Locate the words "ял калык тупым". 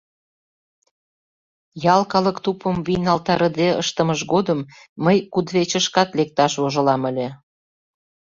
1.93-2.75